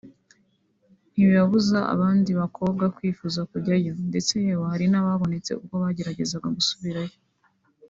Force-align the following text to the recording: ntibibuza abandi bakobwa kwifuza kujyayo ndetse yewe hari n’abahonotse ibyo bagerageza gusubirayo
ntibibuza 1.11 1.79
abandi 1.93 2.31
bakobwa 2.39 2.85
kwifuza 2.95 3.39
kujyayo 3.49 3.91
ndetse 4.09 4.31
yewe 4.45 4.63
hari 4.71 4.85
n’abahonotse 4.89 5.49
ibyo 5.57 5.75
bagerageza 5.83 6.35
gusubirayo 6.57 7.17